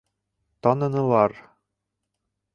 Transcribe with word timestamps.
Танынылар! 0.63 1.31